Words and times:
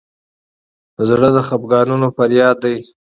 زړه 1.07 1.29
د 1.35 1.37
خفګانونو 1.47 2.07
فریاد 2.17 2.57
دی. 2.63 2.75